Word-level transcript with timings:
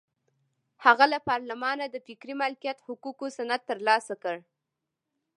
هغه 0.85 1.05
له 1.13 1.19
پارلمانه 1.29 1.85
د 1.89 1.95
فکري 2.07 2.33
مالکیت 2.41 2.77
حقوقو 2.87 3.25
سند 3.37 3.61
ترلاسه 3.69 4.13
کړ. 4.23 4.35